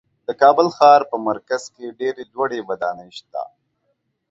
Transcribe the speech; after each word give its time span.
د 0.27 0.29
کابل 0.41 0.67
ښار 0.77 1.01
په 1.11 1.17
مرکز 1.29 1.63
کې 1.73 1.95
ډېرې 1.99 2.23
لوړې 2.33 2.59
ودانۍ 2.69 3.09
شته. 3.19 3.43